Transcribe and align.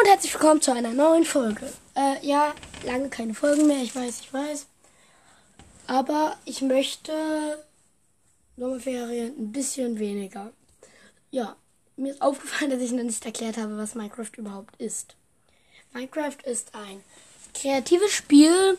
und 0.00 0.06
herzlich 0.06 0.32
willkommen 0.32 0.60
zu 0.60 0.72
einer 0.72 0.92
neuen 0.92 1.24
Folge. 1.24 1.72
Äh, 1.96 2.24
ja, 2.24 2.54
lange 2.84 3.08
keine 3.08 3.34
Folgen 3.34 3.66
mehr, 3.66 3.82
ich 3.82 3.96
weiß, 3.96 4.20
ich 4.20 4.32
weiß. 4.32 4.66
Aber 5.88 6.38
ich 6.44 6.62
möchte 6.62 7.64
Sommerferien 8.56 9.34
ein 9.36 9.50
bisschen 9.50 9.98
weniger. 9.98 10.52
Ja, 11.32 11.56
mir 11.96 12.12
ist 12.12 12.22
aufgefallen, 12.22 12.70
dass 12.72 12.80
ich 12.80 12.92
noch 12.92 13.02
nicht 13.02 13.24
erklärt 13.24 13.56
habe, 13.56 13.76
was 13.76 13.96
Minecraft 13.96 14.30
überhaupt 14.36 14.76
ist. 14.76 15.16
Minecraft 15.92 16.36
ist 16.44 16.76
ein 16.76 17.02
kreatives 17.52 18.12
Spiel, 18.12 18.78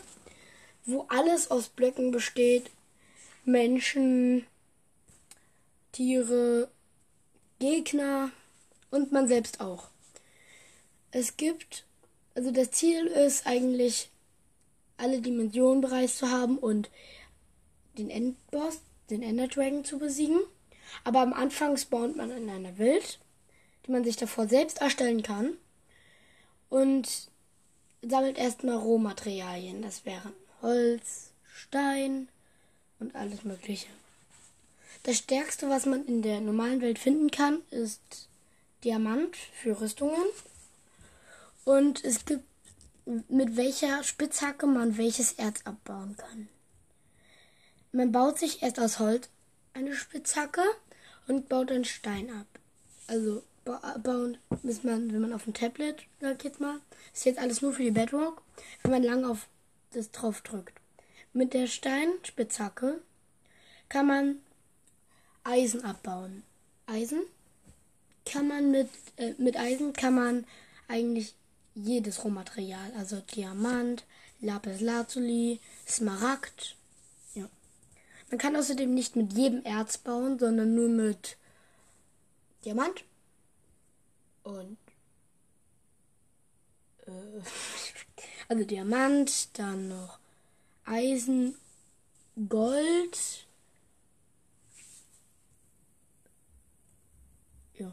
wo 0.86 1.04
alles 1.08 1.50
aus 1.50 1.68
Blöcken 1.68 2.12
besteht. 2.12 2.70
Menschen, 3.44 4.46
Tiere, 5.92 6.70
Gegner 7.58 8.30
und 8.90 9.12
man 9.12 9.28
selbst 9.28 9.60
auch. 9.60 9.89
Es 11.12 11.36
gibt, 11.36 11.84
also 12.34 12.50
das 12.50 12.70
Ziel 12.70 13.06
ist 13.06 13.46
eigentlich, 13.46 14.10
alle 14.96 15.20
Dimensionen 15.20 15.80
bereits 15.80 16.18
zu 16.18 16.30
haben 16.30 16.58
und 16.58 16.90
den 17.96 18.10
Endboss, 18.10 18.80
den 19.08 19.22
Ender 19.22 19.48
Dragon 19.48 19.84
zu 19.84 19.98
besiegen. 19.98 20.40
Aber 21.04 21.20
am 21.20 21.32
Anfang 21.32 21.76
spawnt 21.76 22.16
man 22.16 22.30
in 22.30 22.48
einer 22.50 22.78
Welt, 22.78 23.18
die 23.86 23.92
man 23.92 24.04
sich 24.04 24.16
davor 24.16 24.48
selbst 24.48 24.80
erstellen 24.80 25.22
kann. 25.22 25.56
Und 26.68 27.28
sammelt 28.02 28.38
erstmal 28.38 28.76
Rohmaterialien. 28.76 29.82
Das 29.82 30.04
wären 30.04 30.32
Holz, 30.62 31.32
Stein 31.52 32.28
und 32.98 33.14
alles 33.14 33.44
Mögliche. 33.44 33.88
Das 35.02 35.16
Stärkste, 35.16 35.68
was 35.68 35.86
man 35.86 36.04
in 36.06 36.22
der 36.22 36.40
normalen 36.40 36.80
Welt 36.80 36.98
finden 36.98 37.30
kann, 37.30 37.62
ist 37.70 38.28
Diamant 38.84 39.36
für 39.36 39.80
Rüstungen. 39.80 40.26
Und 41.64 42.04
es 42.04 42.24
gibt 42.24 42.44
mit 43.28 43.56
welcher 43.56 44.02
Spitzhacke 44.04 44.66
man 44.66 44.96
welches 44.96 45.32
Erz 45.32 45.62
abbauen 45.64 46.16
kann. 46.16 46.48
Man 47.92 48.12
baut 48.12 48.38
sich 48.38 48.62
erst 48.62 48.78
aus 48.78 48.98
Holz 48.98 49.28
eine 49.74 49.94
Spitzhacke 49.94 50.62
und 51.26 51.48
baut 51.48 51.70
einen 51.70 51.84
Stein 51.84 52.30
ab. 52.30 52.46
Also 53.06 53.42
bauen, 53.64 54.38
bis 54.62 54.84
man, 54.84 55.12
wenn 55.12 55.20
man 55.20 55.32
auf 55.32 55.44
dem 55.44 55.54
Tablet, 55.54 56.02
sag 56.20 56.44
jetzt 56.44 56.60
mal, 56.60 56.80
ist 57.12 57.24
jetzt 57.24 57.38
alles 57.38 57.62
nur 57.62 57.72
für 57.72 57.82
die 57.82 57.90
Bedrock, 57.90 58.42
wenn 58.82 58.90
man 58.92 59.02
lang 59.02 59.24
auf 59.24 59.48
das 59.92 60.10
drauf 60.10 60.40
drückt. 60.42 60.80
Mit 61.32 61.54
der 61.54 61.66
Steinspitzhacke 61.66 63.00
kann 63.88 64.06
man 64.06 64.36
Eisen 65.44 65.84
abbauen. 65.84 66.42
Eisen 66.86 67.22
kann 68.24 68.48
man 68.48 68.70
mit, 68.70 68.88
äh, 69.16 69.34
mit 69.38 69.56
Eisen 69.56 69.92
kann 69.92 70.14
man 70.14 70.46
eigentlich 70.88 71.34
jedes 71.74 72.24
Rohmaterial, 72.24 72.92
also 72.96 73.20
Diamant, 73.20 74.04
Lapis 74.40 74.80
Lazuli, 74.80 75.60
Smaragd. 75.86 76.76
Ja. 77.34 77.48
Man 78.30 78.38
kann 78.38 78.56
außerdem 78.56 78.92
nicht 78.92 79.16
mit 79.16 79.32
jedem 79.32 79.62
Erz 79.64 79.98
bauen, 79.98 80.38
sondern 80.38 80.74
nur 80.74 80.88
mit 80.88 81.36
Diamant 82.64 83.04
und 84.42 84.78
äh, 87.06 87.10
also 88.48 88.64
Diamant, 88.64 89.58
dann 89.58 89.88
noch 89.88 90.18
Eisen, 90.84 91.54
Gold. 92.48 93.46
Ja. 97.74 97.92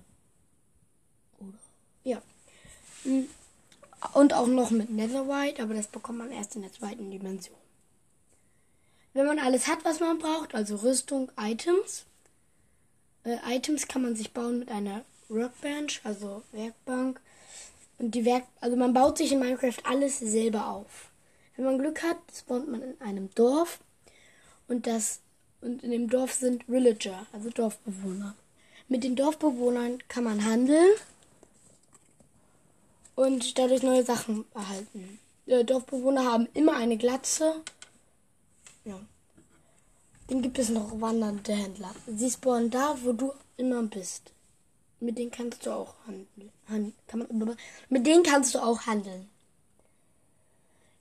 Oder? 1.40 1.60
Ja. 2.04 2.22
Hm. 3.04 3.28
Und 4.14 4.34
auch 4.34 4.48
noch 4.48 4.72
mit 4.72 4.90
Netherite, 4.90 5.64
aber 5.64 5.74
das 5.74 5.88
bekommt 5.88 6.20
man 6.20 6.32
erst 6.32 6.56
in 6.56 6.62
der 6.62 6.72
zweiten 6.72 7.10
Dimension. 7.10 7.58
Wenn 9.14 9.26
man 9.26 9.40
alles 9.40 9.68
hat, 9.68 9.84
was 9.84 10.00
man 10.00 10.20
braucht, 10.20 10.54
also 10.54 10.76
Rüstung, 10.76 11.32
Items. 11.40 12.06
Äh, 13.24 13.38
Items 13.56 13.88
kann 13.88 14.04
man 14.04 14.16
sich 14.16 14.32
bauen 14.32 14.60
mit 14.60 14.70
einer 14.70 15.04
Workbench, 15.30 16.02
also 16.04 16.44
Werkbank. 16.52 17.20
Und 17.98 18.14
die 18.14 18.26
Werk, 18.26 18.44
also 18.62 18.78
man 18.78 18.94
baut 18.94 19.18
sich 19.18 19.32
in 19.32 19.40
Minecraft 19.40 19.80
alles 19.84 20.20
selber 20.20 20.68
auf. 20.68 21.10
Wenn 21.56 21.66
man 21.66 21.80
Glück 21.80 22.04
hat, 22.04 22.18
spawnt 22.36 22.70
man 22.70 22.84
in 22.84 23.02
einem 23.02 23.34
Dorf 23.34 23.80
und 24.68 24.86
das 24.86 25.20
und 25.62 25.84
in 25.84 25.90
dem 25.90 26.10
Dorf 26.10 26.34
sind 26.34 26.68
Villager, 26.68 27.26
also 27.34 27.50
Dorfbewohner. 27.50 28.36
Mit 28.88 29.04
den 29.04 29.16
Dorfbewohnern 29.16 29.98
kann 30.08 30.24
man 30.24 30.46
handeln 30.46 30.92
und 33.18 33.58
dadurch 33.58 33.82
neue 33.82 34.06
Sachen 34.06 34.46
erhalten. 34.54 35.20
Äh, 35.48 35.66
Dorfbewohner 35.66 36.24
haben 36.24 36.48
immer 36.54 36.76
eine 36.76 36.98
Glatze. 36.98 37.56
Ja. 38.86 39.00
Dann 40.28 40.44
gibt 40.44 40.60
es 40.60 40.70
noch 40.70 41.02
wandernde 41.02 41.52
Händler. 41.54 41.94
Sie 42.06 42.30
spawnen 42.30 42.70
da, 42.70 42.96
wo 43.04 43.14
du 43.14 43.34
immer 43.58 43.82
bist. 43.84 44.32
Mit 45.00 45.18
denen 45.18 45.32
kannst 45.32 45.66
du 45.66 45.72
auch 45.72 45.96
handeln. 46.06 46.52
Hand, 46.70 46.94
man, 47.14 47.58
mit 47.90 48.06
denen 48.06 48.24
kannst 48.24 48.54
du 48.54 48.60
auch 48.60 48.82
handeln. 48.82 49.28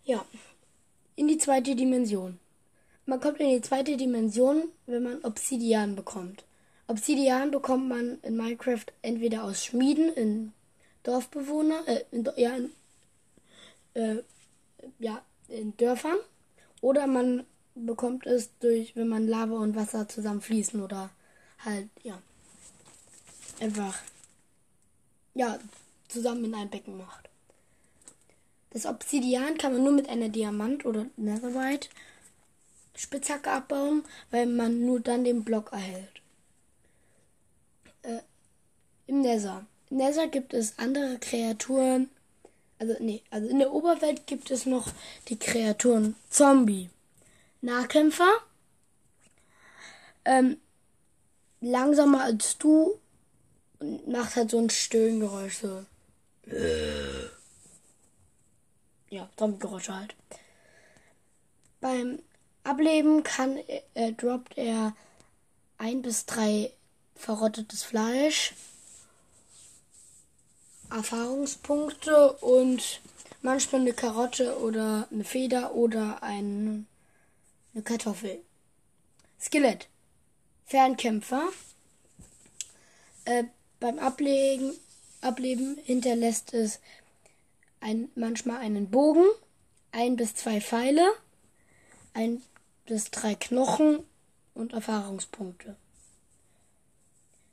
Ja. 0.04 0.24
In 1.16 1.28
die 1.28 1.38
zweite 1.38 1.76
Dimension. 1.76 2.38
Man 3.04 3.20
kommt 3.20 3.40
in 3.40 3.50
die 3.50 3.60
zweite 3.60 3.96
Dimension, 3.96 4.70
wenn 4.86 5.02
man 5.02 5.24
Obsidian 5.24 5.94
bekommt. 5.94 6.44
Obsidian 6.86 7.50
bekommt 7.50 7.88
man 7.88 8.18
in 8.22 8.36
Minecraft 8.36 8.86
entweder 9.02 9.44
aus 9.44 9.64
Schmieden 9.64 10.12
in 10.14 10.52
Dorfbewohner, 11.06 11.86
äh, 11.86 12.04
in, 12.10 12.28
ja, 12.36 12.56
in, 12.56 12.72
äh, 13.94 14.22
ja, 14.98 15.22
in 15.48 15.76
Dörfern. 15.76 16.18
Oder 16.80 17.06
man 17.06 17.46
bekommt 17.74 18.26
es 18.26 18.50
durch, 18.58 18.96
wenn 18.96 19.08
man 19.08 19.28
Lava 19.28 19.56
und 19.56 19.76
Wasser 19.76 20.08
zusammenfließen 20.08 20.82
oder 20.82 21.10
halt, 21.64 21.88
ja, 22.02 22.20
einfach, 23.60 23.96
ja, 25.34 25.58
zusammen 26.08 26.44
in 26.46 26.54
ein 26.54 26.70
Becken 26.70 26.96
macht. 26.96 27.28
Das 28.70 28.86
Obsidian 28.86 29.56
kann 29.58 29.72
man 29.72 29.84
nur 29.84 29.92
mit 29.92 30.08
einer 30.08 30.28
Diamant- 30.28 30.84
oder 30.84 31.06
Netherite 31.16 31.88
Spitzhacke 32.96 33.50
abbauen, 33.50 34.04
weil 34.30 34.46
man 34.46 34.84
nur 34.84 35.00
dann 35.00 35.24
den 35.24 35.44
Block 35.44 35.72
erhält. 35.72 36.22
Äh, 38.02 38.20
Im 39.06 39.20
Nether. 39.20 39.66
Nether 39.90 40.26
gibt 40.28 40.54
es 40.54 40.78
andere 40.78 41.18
Kreaturen. 41.18 42.10
Also, 42.78 42.94
nee, 43.00 43.22
also 43.30 43.48
in 43.48 43.58
der 43.58 43.72
Oberwelt 43.72 44.26
gibt 44.26 44.50
es 44.50 44.66
noch 44.66 44.88
die 45.28 45.38
Kreaturen 45.38 46.14
Zombie, 46.28 46.90
Nahkämpfer, 47.62 48.28
ähm, 50.26 50.58
langsamer 51.60 52.22
als 52.22 52.58
du 52.58 52.98
und 53.78 54.08
macht 54.08 54.36
halt 54.36 54.50
so 54.50 54.58
ein 54.58 54.70
Stöhngeräusch, 54.70 55.58
so. 55.58 55.84
Ja, 59.08 59.28
Zombie-Geräusche 59.36 59.94
halt. 59.94 60.14
Beim 61.80 62.20
Ableben 62.64 63.22
kann, 63.22 63.56
äh, 63.94 64.12
droppt 64.12 64.58
er 64.58 64.94
ein 65.78 66.02
bis 66.02 66.26
drei 66.26 66.72
verrottetes 67.14 67.84
Fleisch, 67.84 68.54
Erfahrungspunkte 70.96 72.32
und 72.32 73.02
manchmal 73.42 73.82
eine 73.82 73.92
Karotte 73.92 74.58
oder 74.60 75.06
eine 75.12 75.24
Feder 75.24 75.74
oder 75.74 76.22
ein, 76.22 76.86
eine 77.74 77.82
Kartoffel. 77.82 78.40
Skelett. 79.38 79.88
Fernkämpfer. 80.64 81.48
Äh, 83.26 83.44
beim 83.78 83.98
Ablegen, 83.98 84.72
Ableben 85.20 85.76
hinterlässt 85.84 86.54
es 86.54 86.80
ein, 87.80 88.08
manchmal 88.14 88.58
einen 88.58 88.90
Bogen, 88.90 89.26
ein 89.92 90.16
bis 90.16 90.34
zwei 90.34 90.62
Pfeile, 90.62 91.06
ein 92.14 92.42
bis 92.86 93.10
drei 93.10 93.34
Knochen 93.34 94.02
und 94.54 94.72
Erfahrungspunkte. 94.72 95.76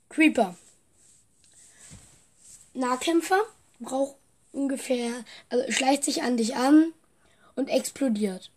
Creeper. 0.07 0.55
Nahkämpfer 2.73 3.39
braucht 3.79 4.15
ungefähr, 4.51 5.25
also 5.49 5.71
schleicht 5.71 6.03
sich 6.03 6.23
an 6.23 6.37
dich 6.37 6.55
an 6.55 6.93
und 7.55 7.69
explodiert. 7.69 8.51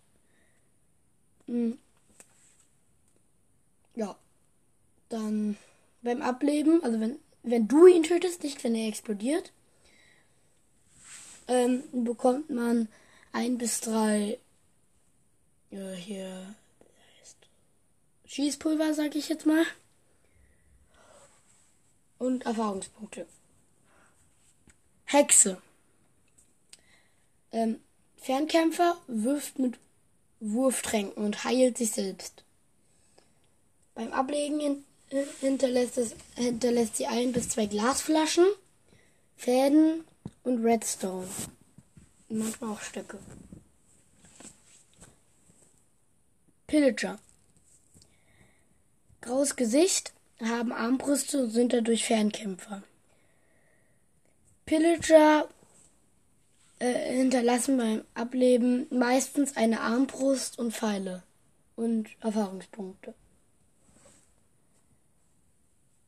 Hm. 1.47 1.77
Ja. 3.95 4.15
Dann 5.09 5.57
beim 6.01 6.21
Ableben, 6.21 6.83
also 6.83 6.99
wenn, 6.99 7.17
wenn 7.43 7.67
du 7.67 7.87
ihn 7.87 8.03
tötest, 8.03 8.43
nicht 8.43 8.63
wenn 8.63 8.75
er 8.75 8.89
explodiert, 8.89 9.53
ähm, 11.47 11.83
bekommt 11.91 12.49
man 12.49 12.89
ein 13.31 13.57
bis 13.57 13.79
drei 13.79 14.37
ja, 15.69 15.91
hier 15.91 16.55
heißt 17.19 17.37
Schießpulver, 18.25 18.93
sag 18.93 19.15
ich 19.15 19.29
jetzt 19.29 19.45
mal. 19.45 19.65
Und 22.19 22.45
Erfahrungspunkte. 22.45 23.27
Hexe. 25.07 25.61
ähm, 27.53 27.79
Fernkämpfer 28.17 28.97
wirft 29.07 29.57
mit 29.57 29.79
Wurftränken 30.41 31.23
und 31.23 31.45
heilt 31.45 31.77
sich 31.77 31.91
selbst. 31.91 32.43
Beim 33.95 34.11
Ablegen 34.11 34.83
hinterlässt, 35.39 35.97
es, 35.97 36.13
hinterlässt 36.35 36.97
sie 36.97 37.07
ein 37.07 37.31
bis 37.31 37.47
zwei 37.49 37.67
Glasflaschen, 37.67 38.45
Fäden 39.37 40.03
und 40.43 40.63
Redstone. 40.63 41.27
Und 42.27 42.39
manchmal 42.39 42.71
auch 42.71 42.81
Stöcke. 42.81 43.17
Pillager. 46.67 47.17
Graues 49.21 49.55
Gesicht, 49.55 50.11
haben 50.41 50.73
Armbrüste 50.73 51.43
und 51.43 51.51
sind 51.51 51.71
dadurch 51.71 52.03
Fernkämpfer. 52.03 52.83
Pillager 54.67 55.47
äh, 56.79 57.13
hinterlassen 57.15 57.77
beim 57.77 58.03
Ableben 58.13 58.85
meistens 58.91 59.55
eine 59.55 59.79
Armbrust 59.79 60.59
und 60.59 60.73
Pfeile 60.73 61.23
und 61.77 62.09
Erfahrungspunkte. 62.19 63.13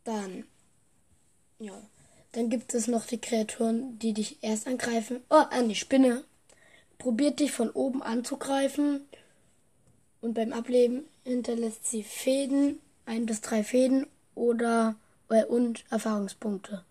Dann, 0.04 0.44
ja, 1.60 1.82
dann 2.34 2.50
gibt 2.50 2.74
es 2.74 2.88
noch 2.88 3.06
die 3.06 3.22
Kreaturen, 3.22 3.98
die 3.98 4.14
dich 4.14 4.44
erst 4.44 4.68
angreifen. 4.68 5.22
Oh, 5.30 5.46
eine 5.50 5.74
Spinne. 5.74 6.26
Probiert 6.98 7.40
dich 7.40 7.54
von 7.54 7.70
oben 7.70 8.04
anzugreifen 8.04 9.08
und 10.20 10.34
beim 10.34 10.52
Ableben 10.52 11.06
hinterlässt 11.24 11.88
sie 11.88 12.04
Fäden, 12.04 12.80
ein 13.06 13.26
bis 13.26 13.40
drei 13.40 13.64
Fäden 13.64 14.06
oder 14.36 14.98
äh, 15.30 15.46
und 15.46 15.86
Erfahrungspunkte. 15.90 16.84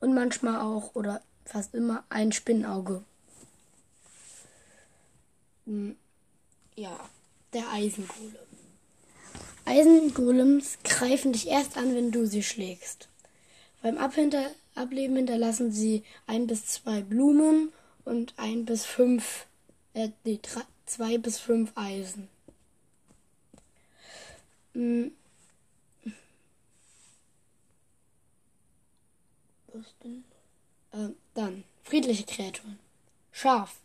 Und 0.00 0.14
manchmal 0.14 0.60
auch 0.60 0.94
oder 0.94 1.22
fast 1.44 1.74
immer 1.74 2.04
ein 2.08 2.32
Spinnenauge. 2.32 3.02
Hm, 5.66 5.96
ja, 6.74 6.98
der 7.52 7.70
Eisengolem. 7.70 8.36
Eisengolems 9.64 10.78
greifen 10.84 11.32
dich 11.32 11.48
erst 11.48 11.76
an, 11.76 11.94
wenn 11.94 12.12
du 12.12 12.26
sie 12.26 12.42
schlägst. 12.42 13.08
Beim 13.82 13.98
Abhinter 13.98 14.50
Ableben 14.76 15.16
hinterlassen 15.16 15.72
sie 15.72 16.04
ein 16.26 16.46
bis 16.46 16.66
zwei 16.66 17.00
Blumen 17.00 17.72
und 18.04 18.34
ein 18.36 18.64
bis 18.64 18.84
fünf, 18.84 19.46
äh, 19.94 20.10
nee, 20.24 20.38
drei, 20.42 20.62
zwei 20.84 21.18
bis 21.18 21.38
fünf 21.38 21.72
Eisen. 21.74 22.28
Hm. 24.74 25.12
Was 29.86 29.98
denn? 30.02 30.24
Äh, 30.92 31.14
dann, 31.34 31.64
friedliche 31.84 32.24
Kreaturen. 32.24 32.78
Schaf. 33.30 33.76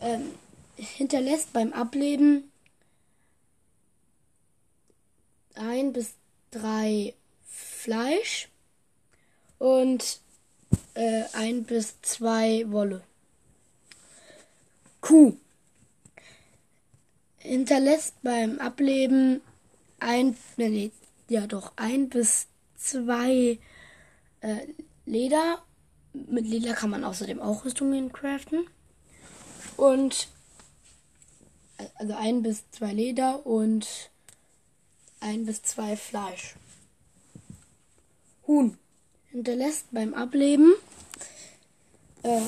Ähm, 0.00 0.34
hinterlässt 0.76 1.54
beim 1.54 1.72
Ableben 1.72 2.52
ein 5.54 5.94
bis 5.94 6.12
drei 6.50 7.14
Fleisch 7.46 8.50
und 9.58 10.20
äh, 10.92 11.24
ein 11.32 11.64
bis 11.64 12.00
zwei 12.02 12.70
Wolle. 12.70 13.02
Kuh 15.00 15.36
hinterlässt 17.46 18.14
beim 18.22 18.58
Ableben 18.58 19.40
ein, 20.00 20.36
nee, 20.56 20.90
ja 21.28 21.46
doch, 21.46 21.72
ein 21.76 22.08
bis 22.08 22.46
zwei 22.76 23.58
äh, 24.40 24.66
Leder. 25.04 25.62
Mit 26.12 26.46
Leder 26.46 26.74
kann 26.74 26.90
man 26.90 27.04
außerdem 27.04 27.40
auch 27.40 27.64
Rüstungen 27.64 28.12
craften. 28.12 28.66
Und 29.76 30.28
also 31.96 32.14
ein 32.14 32.42
bis 32.42 32.70
zwei 32.70 32.92
Leder 32.92 33.44
und 33.46 34.10
ein 35.20 35.44
bis 35.44 35.62
zwei 35.62 35.96
Fleisch. 35.96 36.54
Huhn 38.46 38.78
hinterlässt 39.30 39.86
beim 39.90 40.14
Ableben 40.14 40.74
äh, 42.22 42.40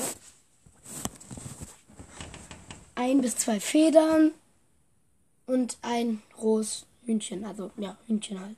ein 2.95 3.21
bis 3.21 3.37
zwei 3.37 3.59
Federn 3.59 4.31
und 5.45 5.77
ein 5.81 6.21
rohes 6.37 6.85
Hühnchen, 7.05 7.45
also 7.45 7.71
ja, 7.77 7.97
Hühnchen 8.07 8.39
halt. 8.39 8.57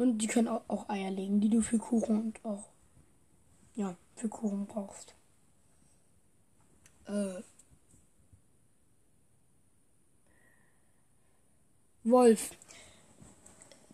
Und 0.00 0.16
die 0.16 0.28
können 0.28 0.48
auch, 0.48 0.88
Eier 0.88 1.10
legen, 1.10 1.42
die 1.42 1.50
du 1.50 1.60
für 1.60 1.76
Kuchen 1.76 2.18
und 2.18 2.42
auch 2.42 2.64
ja, 3.74 3.94
für 4.16 4.30
Kuchen 4.30 4.64
brauchst. 4.64 5.14
Äh, 7.04 7.42
Wolf. 12.02 12.52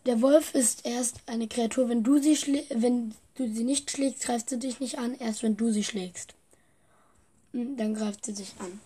Der 0.06 0.22
Wolf 0.22 0.54
ist 0.54 0.86
erst 0.86 1.22
eine 1.26 1.48
Kreatur, 1.48 1.88
wenn 1.88 2.04
du 2.04 2.18
sie 2.18 2.36
wenn 2.70 3.12
du 3.34 3.52
sie 3.52 3.64
nicht 3.64 3.90
schlägst, 3.90 4.22
greift 4.22 4.48
sie 4.48 4.60
dich 4.60 4.78
nicht 4.78 4.98
an, 4.98 5.16
erst 5.16 5.42
wenn 5.42 5.56
du 5.56 5.72
sie 5.72 5.82
schlägst. 5.82 6.34
Hm, 7.52 7.76
dann 7.76 7.94
greift 7.94 8.24
sie 8.24 8.34
dich 8.34 8.54
an. 8.60 8.80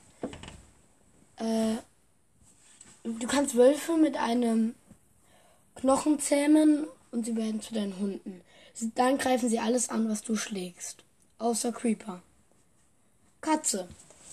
Äh, 1.37 1.77
du 3.05 3.27
kannst 3.27 3.57
Wölfe 3.57 3.99
mit 3.99 4.17
einem 4.17 4.75
Knochen 5.75 6.19
zähmen 6.19 6.87
und 7.11 7.27
sie 7.27 7.37
werden 7.37 7.61
zu 7.61 7.75
deinen 7.75 7.99
Hunden. 7.99 8.43
Dann 8.95 9.19
greifen 9.19 9.49
sie 9.49 9.59
alles 9.59 9.89
an, 9.89 10.09
was 10.09 10.23
du 10.23 10.37
schlägst. 10.37 11.05
Außer 11.39 11.73
Creeper. 11.73 12.23
Katze. 13.41 13.89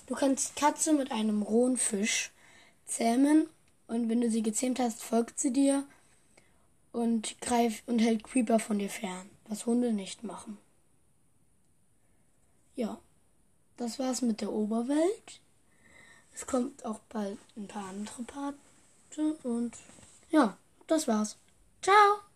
Du 0.08 0.16
kannst 0.16 0.56
Katze 0.56 0.94
mit 0.94 1.12
einem 1.12 1.42
rohen 1.42 1.78
Fisch 1.78 2.32
zähmen 2.86 3.48
und 3.88 4.10
wenn 4.10 4.22
du 4.22 4.30
sie 4.30 4.42
gezähmt 4.42 4.80
hast, 4.80 5.04
folgt 5.04 5.40
sie 5.40 5.52
dir 5.52 5.86
und 6.92 7.40
greift 7.42 7.88
und 7.88 8.00
hält 8.00 8.24
Creeper 8.24 8.60
von 8.60 8.80
dir 8.80 8.90
fern, 8.90 9.30
was 9.48 9.66
Hunde 9.66 9.94
nicht 9.94 10.24
machen. 10.24 10.58
Ja, 12.76 13.00
das 13.78 14.00
war's 14.00 14.22
mit 14.22 14.42
der 14.42 14.52
Oberwelt. 14.52 15.42
Es 16.34 16.46
kommt 16.46 16.86
auch 16.86 17.00
bald 17.10 17.38
ein 17.56 17.68
paar 17.68 17.90
andere 17.90 18.24
Parts 18.24 18.58
und 19.44 19.76
ja, 20.30 20.58
das 20.88 21.08
war's. 21.08 21.38
Ciao! 21.82 22.27